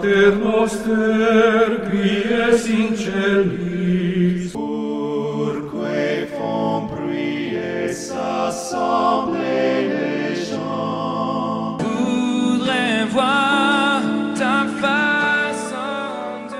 [0.00, 11.76] Pater noster, qui es in celis, Purque font prier s'assembler les gens.
[11.76, 14.00] voudrais voir
[14.34, 16.56] ta face en Dieu.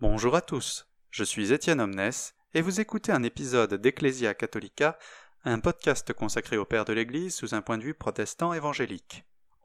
[0.00, 2.12] Bonjour à tous, je suis Étienne Omnes
[2.54, 4.96] et vous écoutez un épisode d'Ecclesia Catholica,
[5.44, 9.24] un podcast consacré au Père de l'Église sous un point de vue protestant évangélique.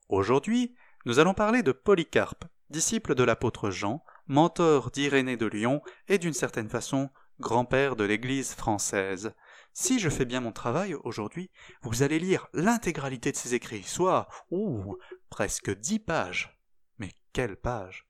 [0.10, 0.74] Aujourd'hui,
[1.06, 6.34] nous allons parler de Polycarpe, disciple de l'apôtre Jean, mentor d'Irénée de Lyon et d'une
[6.34, 9.34] certaine façon grand-père de l'Église française.
[9.74, 14.30] Si je fais bien mon travail aujourd'hui, vous allez lire l'intégralité de ses écrits, soit,
[14.50, 14.98] ouh,
[15.30, 16.58] presque dix pages.
[17.00, 18.08] Mais quelle page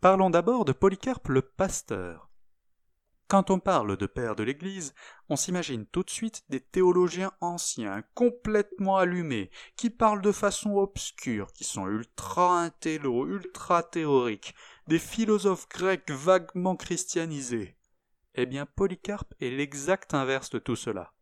[0.00, 2.27] Parlons d'abord de Polycarpe le pasteur.
[3.28, 4.94] Quand on parle de père de l'Église,
[5.28, 11.52] on s'imagine tout de suite des théologiens anciens, complètement allumés, qui parlent de façon obscure,
[11.52, 14.54] qui sont ultra intello, ultra théoriques,
[14.86, 17.76] des philosophes grecs vaguement christianisés.
[18.34, 21.12] Eh bien, Polycarpe est l'exact inverse de tout cela.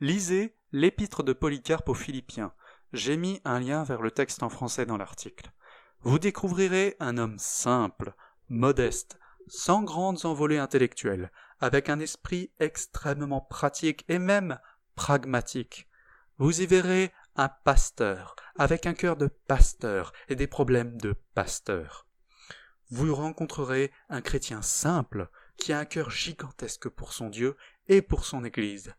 [0.00, 2.54] Lisez l'épître de Polycarpe aux Philippiens.
[2.94, 5.52] J'ai mis un lien vers le texte en français dans l'article.
[6.00, 8.14] Vous découvrirez un homme simple,
[8.48, 9.18] modeste,
[9.48, 11.30] sans grandes envolées intellectuelles,
[11.60, 14.58] avec un esprit extrêmement pratique et même
[14.94, 15.88] pragmatique.
[16.38, 22.06] Vous y verrez un pasteur, avec un cœur de pasteur et des problèmes de pasteur.
[22.90, 27.56] Vous rencontrerez un chrétien simple, qui a un cœur gigantesque pour son Dieu
[27.88, 28.94] et pour son Église.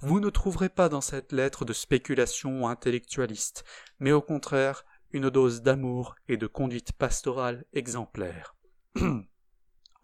[0.00, 3.64] Vous ne trouverez pas dans cette lettre de spéculation intellectualiste,
[3.98, 8.54] mais au contraire une dose d'amour et de conduite pastorale exemplaire.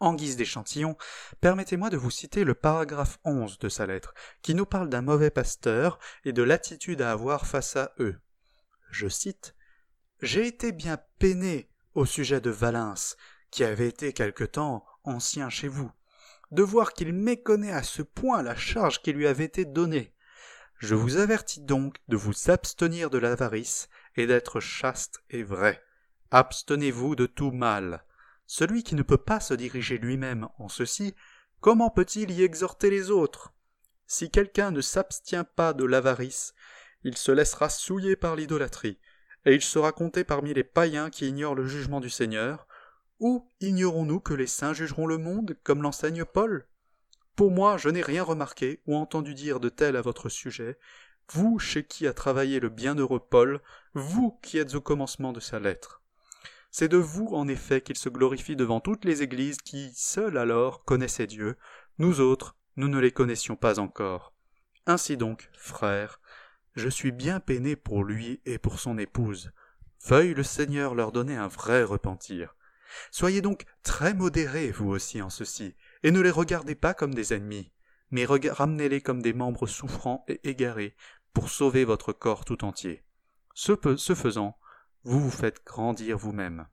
[0.01, 0.97] En guise d'échantillon,
[1.39, 5.29] permettez-moi de vous citer le paragraphe 11 de sa lettre, qui nous parle d'un mauvais
[5.29, 8.19] pasteur et de l'attitude à avoir face à eux.
[8.91, 9.55] Je cite
[10.21, 13.15] J'ai été bien peiné au sujet de Valens,
[13.51, 15.91] qui avait été quelque temps ancien chez vous,
[16.51, 20.13] de voir qu'il méconnaît à ce point la charge qui lui avait été donnée.
[20.77, 25.81] Je vous avertis donc de vous abstenir de l'avarice et d'être chaste et vrai.
[26.31, 28.03] Abstenez-vous de tout mal.
[28.47, 31.15] Celui qui ne peut pas se diriger lui-même en ceci,
[31.61, 33.53] comment peut-il y exhorter les autres?
[34.07, 36.53] Si quelqu'un ne s'abstient pas de l'avarice,
[37.03, 38.99] il se laissera souiller par l'idolâtrie,
[39.45, 42.67] et il sera compté parmi les païens qui ignorent le jugement du Seigneur,
[43.19, 46.67] ou ignorons-nous que les saints jugeront le monde, comme l'enseigne Paul?
[47.35, 50.77] Pour moi, je n'ai rien remarqué ou entendu dire de tel à votre sujet,
[51.31, 53.61] vous chez qui a travaillé le bienheureux Paul,
[53.93, 56.01] vous qui êtes au commencement de sa lettre.
[56.77, 60.83] C'est de vous, en effet, qu'il se glorifie devant toutes les églises qui, seules alors,
[60.83, 61.55] connaissaient Dieu.
[61.99, 64.33] Nous autres, nous ne les connaissions pas encore.
[64.85, 66.19] Ainsi donc, frères,
[66.75, 69.53] je suis bien peiné pour lui et pour son épouse.
[70.05, 72.57] Veuille le Seigneur leur donner un vrai repentir.
[73.09, 77.33] Soyez donc très modérés, vous aussi, en ceci, et ne les regardez pas comme des
[77.33, 77.71] ennemis,
[78.11, 80.97] mais ramenez-les comme des membres souffrants et égarés,
[81.33, 83.05] pour sauver votre corps tout entier.
[83.53, 84.57] Ce, ce faisant,
[85.05, 86.67] vous vous faites grandir vous-même.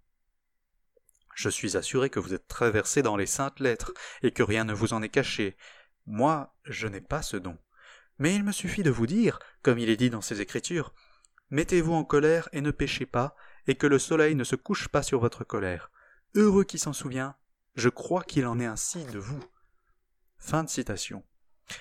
[1.34, 4.64] Je suis assuré que vous êtes très versé dans les saintes lettres, et que rien
[4.64, 5.56] ne vous en est caché.
[6.06, 7.58] Moi, je n'ai pas ce don.
[8.18, 10.94] Mais il me suffit de vous dire, comme il est dit dans ces Écritures,
[11.50, 15.02] Mettez-vous en colère et ne péchez pas, et que le soleil ne se couche pas
[15.02, 15.90] sur votre colère.
[16.34, 17.36] Heureux qui s'en souvient,
[17.74, 19.44] je crois qu'il en est ainsi de vous.
[20.38, 21.22] Fin de citation.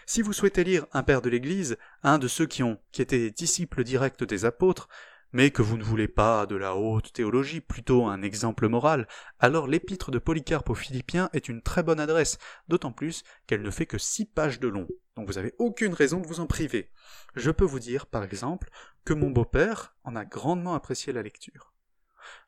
[0.05, 3.31] Si vous souhaitez lire un père de l'Église, un de ceux qui ont qui étaient
[3.31, 4.89] disciples directs des apôtres,
[5.33, 9.07] mais que vous ne voulez pas de la haute théologie, plutôt un exemple moral,
[9.39, 12.37] alors l'épître de Polycarpe aux Philippiens est une très bonne adresse,
[12.67, 16.19] d'autant plus qu'elle ne fait que six pages de long, donc vous n'avez aucune raison
[16.19, 16.91] de vous en priver.
[17.35, 18.69] Je peux vous dire, par exemple,
[19.05, 21.73] que mon beau-père en a grandement apprécié la lecture.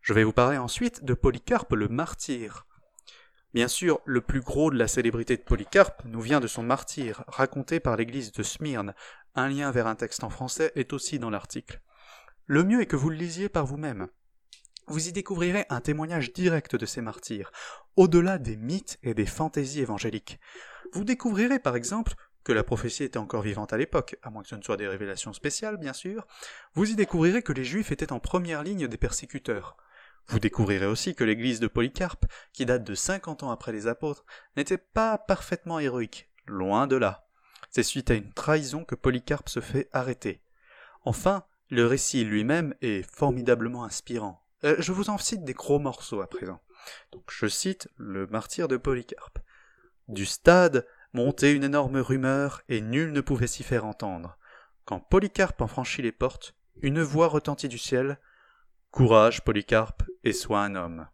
[0.02, 2.66] Je vais vous parler ensuite de Polycarpe le martyr.
[3.54, 7.24] Bien sûr, le plus gros de la célébrité de Polycarpe nous vient de son martyr,
[7.28, 8.94] raconté par l'église de Smyrne.
[9.36, 11.82] Un lien vers un texte en français est aussi dans l'article.
[12.46, 14.08] Le mieux est que vous le lisiez par vous-même.
[14.88, 17.52] Vous y découvrirez un témoignage direct de ces martyrs,
[17.96, 20.40] au-delà des mythes et des fantaisies évangéliques.
[20.92, 24.50] Vous découvrirez par exemple que la prophétie était encore vivante à l'époque, à moins que
[24.50, 26.28] ce ne soit des révélations spéciales, bien sûr.
[26.74, 29.78] Vous y découvrirez que les Juifs étaient en première ligne des persécuteurs.
[30.28, 34.26] Vous découvrirez aussi que l'église de Polycarpe, qui date de cinquante ans après les apôtres,
[34.58, 37.26] n'était pas parfaitement héroïque, loin de là.
[37.70, 40.42] C'est suite à une trahison que Polycarpe se fait arrêter.
[41.06, 44.44] Enfin, le récit lui-même est formidablement inspirant.
[44.64, 46.62] Euh, je vous en cite des gros morceaux à présent.
[47.30, 49.40] Je cite le martyr de Polycarpe.
[50.08, 54.38] Du stade montait une énorme rumeur et nul ne pouvait s'y faire entendre.
[54.86, 58.20] Quand Polycarpe en franchit les portes, une voix retentit du ciel.
[58.92, 61.08] Courage, Polycarpe, et sois un homme.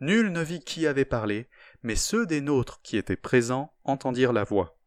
[0.00, 1.48] Nul ne vit qui avait parlé,
[1.82, 4.78] mais ceux des nôtres qui étaient présents entendirent la voix.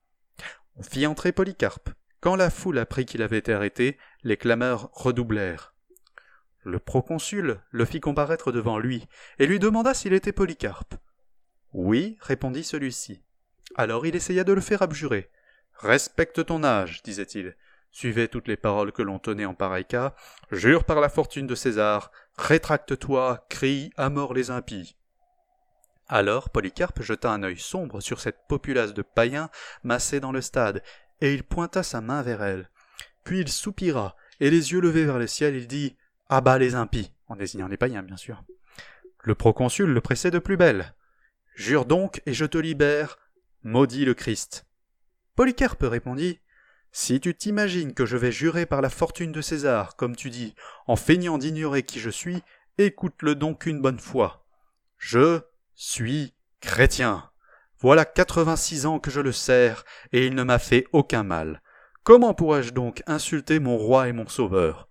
[0.75, 1.89] On fit entrer Polycarpe.
[2.19, 5.73] Quand la foule apprit qu'il avait été arrêté, les clameurs redoublèrent.
[6.63, 9.07] Le proconsul le fit comparaître devant lui,
[9.37, 10.95] et lui demanda s'il était Polycarpe.
[11.73, 13.21] Oui, répondit celui-ci.
[13.75, 15.29] Alors il essaya de le faire abjurer.
[15.73, 17.55] Respecte ton âge, disait-il.
[17.91, 20.15] Suivez toutes les paroles que l'on tenait en pareil cas.
[20.51, 22.11] Jure par la fortune de César.
[22.37, 24.97] Rétracte-toi, crie à mort les impies.
[26.07, 29.49] Alors Polycarpe jeta un œil sombre sur cette populace de païens
[29.83, 30.83] massés dans le stade,
[31.21, 32.69] et il pointa sa main vers elle.
[33.23, 35.95] Puis il soupira, et les yeux levés vers le ciel, il dit
[36.29, 38.43] À bas les impies, en désignant les païens, bien sûr.
[39.23, 40.93] Le proconsul le pressait de plus belle.
[41.55, 43.17] Jure donc, et je te libère,
[43.63, 44.65] maudit le Christ.
[45.35, 46.39] Polycarpe répondit
[46.91, 50.53] Si tu t'imagines que je vais jurer par la fortune de César, comme tu dis,
[50.85, 52.43] en feignant d'ignorer qui je suis,
[52.77, 54.45] écoute-le donc une bonne fois.
[54.97, 55.41] Je
[55.73, 57.29] suis chrétien.
[57.79, 61.61] Voilà quatre-vingt-six ans que je le sers, et il ne m'a fait aucun mal.
[62.03, 64.87] Comment pourrais-je donc insulter mon roi et mon sauveur?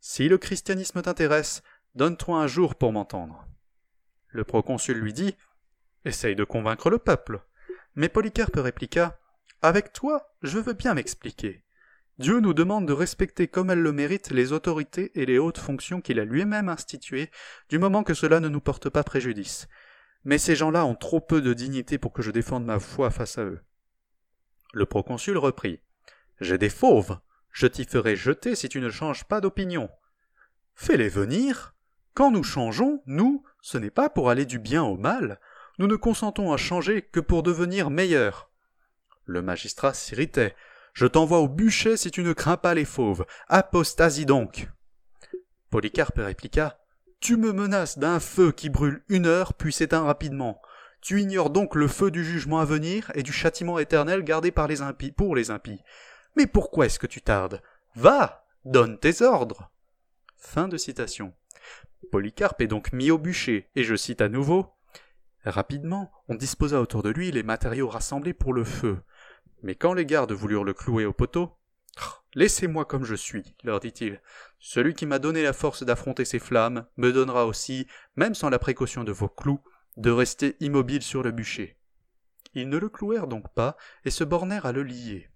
[0.00, 1.62] Si le christianisme t'intéresse,
[1.94, 3.46] donne-toi un jour pour m'entendre.
[4.28, 5.36] Le proconsul lui dit
[6.04, 7.40] Essaye de convaincre le peuple.
[7.94, 9.18] Mais Polycarpe répliqua
[9.60, 11.64] Avec toi, je veux bien m'expliquer.
[12.18, 16.00] Dieu nous demande de respecter comme elles le méritent les autorités et les hautes fonctions
[16.00, 17.30] qu'il a lui-même instituées,
[17.68, 19.68] du moment que cela ne nous porte pas préjudice.
[20.24, 23.38] Mais ces gens-là ont trop peu de dignité pour que je défende ma foi face
[23.38, 23.60] à eux.
[24.72, 25.80] Le proconsul reprit.
[26.40, 27.18] J'ai des fauves.
[27.50, 29.90] Je t'y ferai jeter si tu ne changes pas d'opinion.
[30.74, 31.74] Fais-les venir.
[32.14, 35.40] Quand nous changeons, nous, ce n'est pas pour aller du bien au mal.
[35.78, 38.50] Nous ne consentons à changer que pour devenir meilleurs.
[39.24, 40.54] Le magistrat s'irritait.
[40.94, 43.24] Je t'envoie au bûcher si tu ne crains pas les fauves.
[43.48, 44.68] Apostasie donc.
[45.70, 46.81] Polycarpe répliqua.
[47.22, 50.60] Tu me menaces d'un feu qui brûle une heure puis s'éteint rapidement.
[51.00, 54.66] Tu ignores donc le feu du jugement à venir et du châtiment éternel gardé par
[54.66, 55.84] les impies pour les impies.
[56.36, 57.62] Mais pourquoi est-ce que tu tardes?
[57.94, 59.70] Va, donne tes ordres.
[60.36, 61.32] Fin de citation.
[62.10, 64.72] Polycarpe est donc mis au bûcher, et je cite à nouveau.
[65.44, 68.98] Rapidement, on disposa autour de lui les matériaux rassemblés pour le feu.
[69.62, 71.52] Mais quand les gardes voulurent le clouer au poteau,
[72.34, 74.20] Laissez-moi comme je suis, leur dit-il.
[74.58, 77.86] Celui qui m'a donné la force d'affronter ces flammes me donnera aussi,
[78.16, 79.60] même sans la précaution de vos clous,
[79.98, 81.78] de rester immobile sur le bûcher.
[82.54, 85.28] Ils ne le clouèrent donc pas et se bornèrent à le lier.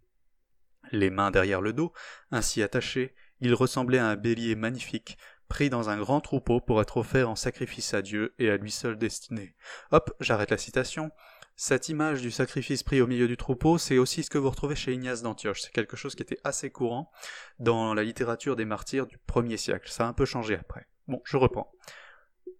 [0.92, 1.92] Les mains derrière le dos,
[2.30, 6.96] ainsi attachées, il ressemblait à un bélier magnifique, pris dans un grand troupeau pour être
[6.96, 9.54] offert en sacrifice à Dieu et à lui seul destiné.
[9.90, 11.10] Hop, j'arrête la citation.
[11.58, 14.76] Cette image du sacrifice pris au milieu du troupeau, c'est aussi ce que vous retrouvez
[14.76, 15.62] chez Ignace d'Antioche.
[15.62, 17.10] C'est quelque chose qui était assez courant
[17.58, 19.90] dans la littérature des martyrs du premier siècle.
[19.90, 20.86] Ça a un peu changé après.
[21.08, 21.72] Bon, je reprends.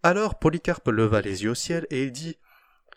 [0.02, 2.38] Alors Polycarpe leva les yeux au ciel et il dit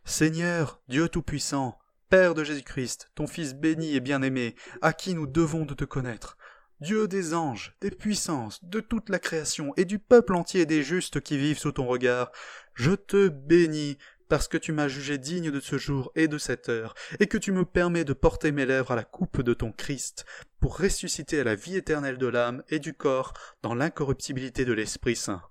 [0.05, 1.77] Seigneur, Dieu Tout-Puissant,
[2.09, 6.37] Père de Jésus-Christ, ton Fils béni et bien-aimé, à qui nous devons de te connaître,
[6.79, 11.19] Dieu des anges, des puissances, de toute la création et du peuple entier des justes
[11.19, 12.31] qui vivent sous ton regard,
[12.73, 13.97] je te bénis
[14.29, 17.37] parce que tu m'as jugé digne de ce jour et de cette heure, et que
[17.37, 20.25] tu me permets de porter mes lèvres à la coupe de ton Christ,
[20.59, 23.33] pour ressusciter à la vie éternelle de l'âme et du corps
[23.63, 25.41] dans l'incorruptibilité de l'Esprit Saint.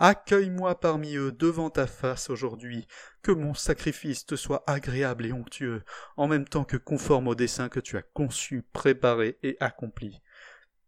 [0.00, 2.86] Accueille-moi parmi eux devant ta face aujourd'hui,
[3.22, 5.82] que mon sacrifice te soit agréable et onctueux,
[6.16, 10.20] en même temps que conforme au dessein que tu as conçu, préparé et accompli.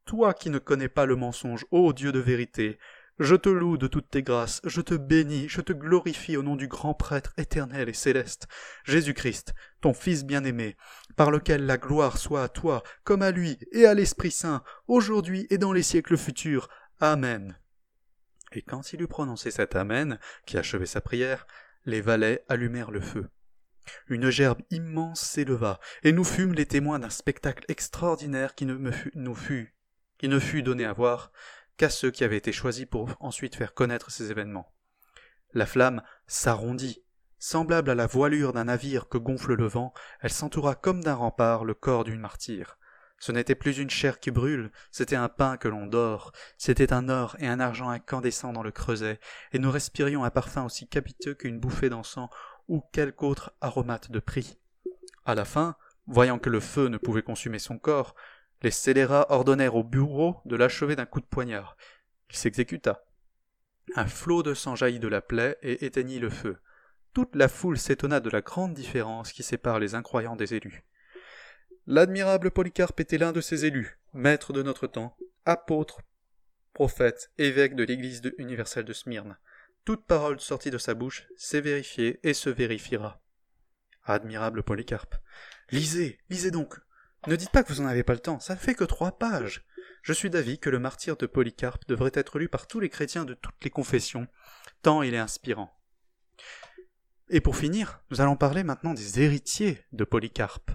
[0.05, 2.79] Toi qui ne connais pas le mensonge, ô Dieu de vérité,
[3.21, 6.57] je te loue de toutes tes grâces, je te bénis, je te glorifie au nom
[6.57, 8.49] du grand prêtre éternel et céleste,
[8.85, 10.77] Jésus-Christ, ton Fils bien-aimé,
[11.17, 15.47] par lequel la gloire soit à toi, comme à lui et à l'Esprit Saint, aujourd'hui
[15.51, 16.71] et dans les siècles futurs.
[16.99, 17.59] Amen.
[18.53, 21.47] Et quand il eut prononcé cet Amen, qui achevait sa prière,
[21.85, 23.29] les valets allumèrent le feu.
[24.09, 28.93] Une gerbe immense s'éleva, et nous fûmes les témoins d'un spectacle extraordinaire qui ne me
[28.93, 29.75] fut, nous fut,
[30.17, 31.33] qui ne fut donné à voir
[31.81, 34.71] qu'à ceux qui avaient été choisis pour ensuite faire connaître ces événements.
[35.55, 37.03] La flamme s'arrondit.
[37.39, 41.65] Semblable à la voilure d'un navire que gonfle le vent, elle s'entoura comme d'un rempart
[41.65, 42.77] le corps d'une martyre.
[43.19, 47.09] Ce n'était plus une chair qui brûle, c'était un pain que l'on dort, c'était un
[47.09, 49.19] or et un argent incandescent dans le creuset,
[49.53, 52.29] et nous respirions un parfum aussi capiteux qu'une bouffée d'encens
[52.69, 54.59] ou quelque autre aromate de prix.
[55.25, 58.15] À la fin, voyant que le feu ne pouvait consumer son corps,
[58.63, 61.77] les scélérats ordonnèrent au bureau de l'achever d'un coup de poignard.
[62.31, 63.05] Il s'exécuta.
[63.97, 66.59] Un flot de sang jaillit de la plaie et éteignit le feu.
[67.13, 70.85] Toute la foule s'étonna de la grande différence qui sépare les incroyants des élus.
[71.87, 76.03] L'admirable Polycarpe était l'un de ces élus, maître de notre temps, apôtre,
[76.73, 79.37] prophète, évêque de l'Église universelle de Smyrne.
[79.85, 83.21] Toute parole sortie de sa bouche s'est vérifiée et se vérifiera.
[84.05, 85.17] Admirable Polycarpe.
[85.71, 86.79] Lisez, lisez donc.
[87.27, 89.65] Ne dites pas que vous n'en avez pas le temps, ça fait que trois pages.
[90.03, 93.27] Je suis d'avis que le martyr de Polycarpe devrait être lu par tous les chrétiens
[93.27, 94.27] de toutes les confessions,
[94.83, 95.71] tant il est inspirant.
[97.29, 100.71] Et pour finir, nous allons parler maintenant des héritiers de Polycarpe.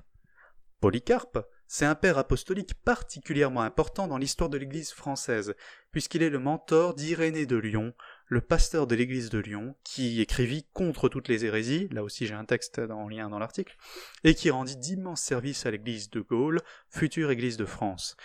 [0.80, 5.56] Polycarpe, c'est un père apostolique particulièrement important dans l'histoire de l'Église française,
[5.92, 7.94] puisqu'il est le mentor d'Irénée de Lyon,
[8.28, 12.34] le pasteur de l'Église de Lyon, qui écrivit contre toutes les hérésies, là aussi j'ai
[12.34, 13.78] un texte en lien dans l'article,
[14.24, 18.18] et qui rendit d'immenses services à l'Église de Gaulle, future Église de France.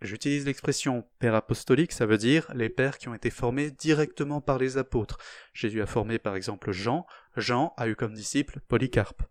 [0.00, 4.58] J'utilise l'expression père apostolique, ça veut dire les pères qui ont été formés directement par
[4.58, 5.18] les apôtres.
[5.54, 7.06] Jésus a formé par exemple Jean,
[7.36, 9.22] Jean a eu comme disciple Polycarpe.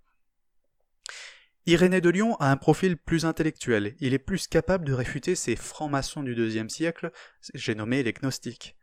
[1.65, 5.55] Irénée de Lyon a un profil plus intellectuel, il est plus capable de réfuter ces
[5.55, 7.11] francs-maçons du deuxième siècle,
[7.53, 8.75] j'ai nommé les gnostiques.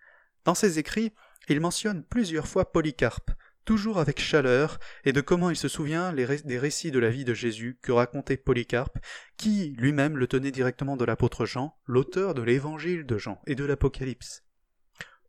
[0.45, 1.13] Dans ses écrits,
[1.49, 3.31] il mentionne plusieurs fois Polycarpe,
[3.65, 7.35] toujours avec chaleur, et de comment il se souvient des récits de la vie de
[7.35, 8.99] Jésus que racontait Polycarpe,
[9.37, 13.65] qui lui-même le tenait directement de l'apôtre Jean, l'auteur de l'évangile de Jean et de
[13.65, 14.45] l'Apocalypse.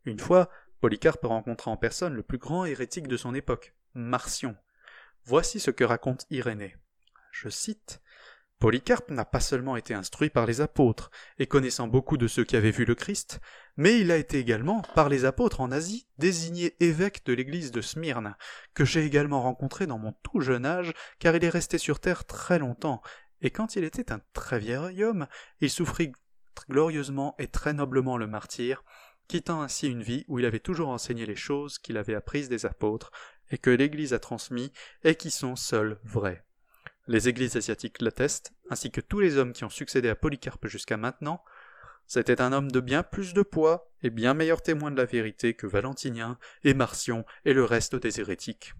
[0.04, 0.50] Une fois,
[0.80, 4.56] Polycarpe rencontra en personne le plus grand hérétique de son époque, Marcion.
[5.24, 6.76] Voici ce que raconte Irénée.
[7.30, 8.01] Je cite
[8.62, 12.54] Polycarpe n'a pas seulement été instruit par les apôtres, et connaissant beaucoup de ceux qui
[12.54, 13.40] avaient vu le Christ,
[13.76, 17.80] mais il a été également, par les apôtres en Asie, désigné évêque de l'église de
[17.80, 18.36] Smyrne,
[18.72, 22.24] que j'ai également rencontré dans mon tout jeune âge, car il est resté sur terre
[22.24, 23.02] très longtemps,
[23.40, 25.26] et quand il était un très vieil homme,
[25.60, 26.12] il souffrit
[26.70, 28.84] glorieusement et très noblement le martyr,
[29.26, 32.64] quittant ainsi une vie où il avait toujours enseigné les choses qu'il avait apprises des
[32.64, 33.10] apôtres,
[33.50, 36.44] et que l'Église a transmis, et qui sont seules vraies.
[37.08, 40.96] Les églises asiatiques l'attestent, ainsi que tous les hommes qui ont succédé à Polycarpe jusqu'à
[40.96, 41.42] maintenant.
[42.06, 45.54] C'était un homme de bien plus de poids et bien meilleur témoin de la vérité
[45.54, 48.74] que Valentinien et Marcion et le reste des hérétiques.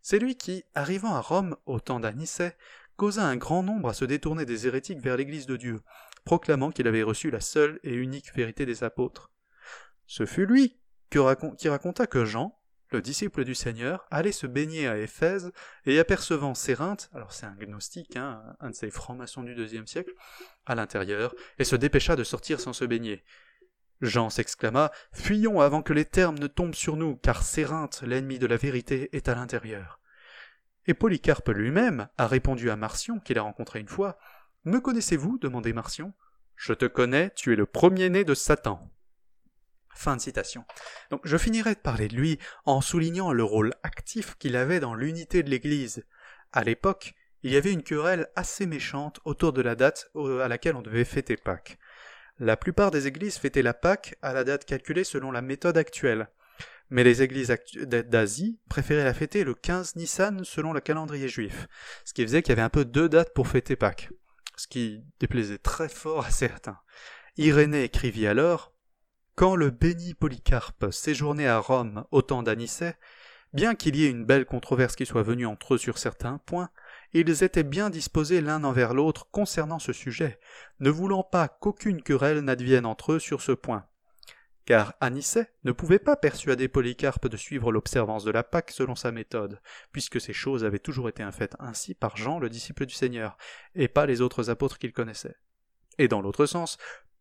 [0.00, 2.56] C'est lui qui, arrivant à Rome au temps d'Anicet,
[2.96, 5.80] causa un grand nombre à se détourner des hérétiques vers l'Église de Dieu,
[6.24, 9.30] proclamant qu'il avait reçu la seule et unique vérité des apôtres.
[10.06, 10.78] Ce fut lui
[11.10, 11.18] qui
[11.68, 12.57] raconta que Jean,
[12.90, 15.52] le disciple du Seigneur, allait se baigner à Éphèse
[15.84, 20.12] et apercevant Cérinthe, alors c'est un gnostique, hein, un de ces francs-maçons du deuxième siècle,
[20.66, 23.24] à l'intérieur, et se dépêcha de sortir sans se baigner.
[24.00, 28.46] Jean s'exclama Fuyons avant que les termes ne tombent sur nous, car Cérinthe, l'ennemi de
[28.46, 30.00] la vérité, est à l'intérieur.
[30.86, 34.18] Et Polycarpe lui-même a répondu à Marcion, qu'il a rencontré une fois
[34.64, 35.38] Me connaissez-vous?
[35.38, 36.14] demandait Marcion.
[36.56, 38.80] Je te connais, tu es le premier-né de Satan.
[40.00, 40.64] Fin de citation.
[41.10, 44.94] Donc je finirai de parler de lui en soulignant le rôle actif qu'il avait dans
[44.94, 46.04] l'unité de l'Église.
[46.52, 50.46] À l'époque, il y avait une querelle assez méchante autour de la date au- à
[50.46, 51.78] laquelle on devait fêter Pâques.
[52.38, 56.28] La plupart des églises fêtaient la Pâques à la date calculée selon la méthode actuelle.
[56.90, 57.52] Mais les églises
[57.82, 61.66] d'Asie préféraient la fêter le 15 Nissan selon le calendrier juif,
[62.04, 64.10] ce qui faisait qu'il y avait un peu deux dates pour fêter Pâques,
[64.54, 66.78] ce qui déplaisait très fort à certains.
[67.36, 68.72] Irénée écrivit alors
[69.38, 72.96] Quand le béni Polycarpe séjournait à Rome au temps d'Anicet,
[73.52, 76.70] bien qu'il y ait une belle controverse qui soit venue entre eux sur certains points,
[77.12, 80.40] ils étaient bien disposés l'un envers l'autre concernant ce sujet,
[80.80, 83.86] ne voulant pas qu'aucune querelle n'advienne entre eux sur ce point.
[84.64, 89.12] Car Anicet ne pouvait pas persuader Polycarpe de suivre l'observance de la Pâque selon sa
[89.12, 89.60] méthode,
[89.92, 93.38] puisque ces choses avaient toujours été faites ainsi par Jean, le disciple du Seigneur,
[93.76, 95.36] et pas les autres apôtres qu'il connaissait.
[95.98, 96.78] Et dans l'autre sens,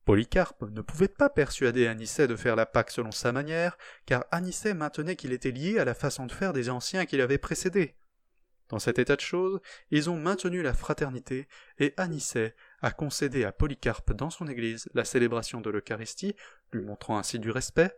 [0.08, 4.74] Polycarpe ne pouvait pas persuader Anicet de faire la Pâque selon sa manière, car Anicet
[4.74, 7.98] maintenait qu'il était lié à la façon de faire des anciens qui l'avaient précédé.
[8.70, 9.60] Dans cet état de choses,
[9.92, 15.04] ils ont maintenu la fraternité, et Anicet a concédé à Polycarpe dans son église la
[15.04, 16.38] célébration de l'Eucharistie,
[16.72, 17.92] lui montrant ainsi du respect,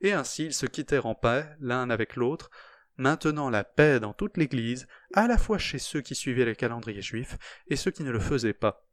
[0.00, 2.52] et ainsi ils se quittèrent en paix l'un avec l'autre,
[2.96, 7.02] maintenant la paix dans toute l'Église, à la fois chez ceux qui suivaient le calendrier
[7.02, 8.86] juif et ceux qui ne le faisaient pas.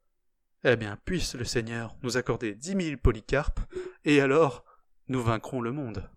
[0.64, 3.60] Eh bien, puisse le Seigneur nous accorder dix mille polycarpes,
[4.06, 4.64] et alors
[5.08, 6.10] nous vaincrons le monde.